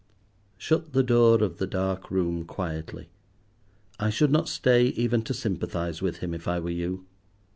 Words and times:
Shut 0.57 0.93
the 0.93 1.03
door 1.03 1.43
of 1.43 1.57
the 1.59 1.67
dark 1.67 2.09
room 2.09 2.43
quietly. 2.43 3.09
I 3.99 4.09
should 4.09 4.31
not 4.31 4.49
stay 4.49 4.85
even 4.85 5.21
to 5.25 5.33
sympathize 5.35 6.01
with 6.01 6.21
him 6.25 6.33
if 6.33 6.47
I 6.47 6.59
were 6.59 6.71
you. 6.71 7.05